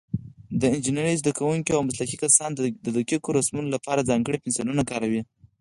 [0.61, 2.61] د انجینرۍ زده کوونکي او مسلکي کسان د
[2.97, 5.21] دقیقو رسمونو لپاره ځانګړي پنسلونه کاروي.